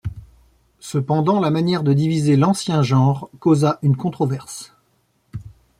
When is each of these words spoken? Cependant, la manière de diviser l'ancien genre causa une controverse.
Cependant, 0.79 1.39
la 1.39 1.51
manière 1.51 1.83
de 1.83 1.93
diviser 1.93 2.35
l'ancien 2.35 2.81
genre 2.81 3.29
causa 3.39 3.77
une 3.83 3.95
controverse. 3.95 4.73